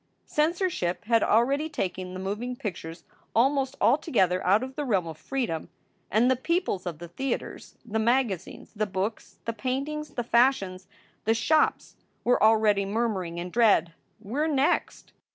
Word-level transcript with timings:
Censorship 0.25 1.05
had 1.05 1.21
already 1.21 1.69
taken 1.69 2.15
the 2.15 2.19
moving 2.19 2.55
pic 2.55 2.73
tures 2.73 3.03
almost 3.35 3.75
altogether 3.79 4.43
out 4.43 4.63
of 4.63 4.75
the 4.75 4.83
realm 4.83 5.05
of 5.05 5.15
freedom, 5.15 5.69
and 6.09 6.25
the 6.31 6.35
peoples 6.35 6.87
of 6.87 6.97
the 6.97 7.07
theaters, 7.07 7.75
the 7.85 7.99
magazines, 7.99 8.71
the 8.75 8.87
books, 8.87 9.37
the 9.45 9.53
paintings, 9.53 10.15
the 10.15 10.23
fashions, 10.23 10.87
the 11.25 11.35
shops, 11.35 11.97
were 12.23 12.41
already 12.41 12.83
murmuring 12.83 13.37
in 13.37 13.51
dread, 13.51 13.93
"We 14.19 14.39
re 14.39 14.47
next!" 14.49 15.13